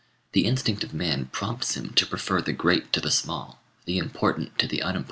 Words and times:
The 0.31 0.45
instinct 0.47 0.83
of 0.83 0.95
man 0.95 1.27
prompts 1.31 1.77
him 1.77 1.91
to 1.93 2.07
prefer 2.07 2.41
the 2.41 2.53
great 2.53 2.91
to 2.93 2.99
the 3.01 3.11
small, 3.11 3.61
the 3.85 3.99
important 3.99 4.57
to 4.57 4.65
the 4.67 4.79
unimportant. 4.79 4.99